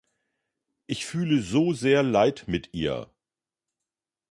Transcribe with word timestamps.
Ich 0.87 1.05
fühle 1.05 1.43
so 1.43 1.73
sehr 1.73 2.01
leid 2.01 2.45
mit 2.47 2.73
ihr! 2.73 3.11